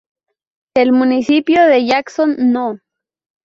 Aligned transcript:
El 0.75 0.93
municipio 0.93 1.63
de 1.67 1.85
Jackson 1.85 2.35
No. 2.39 2.79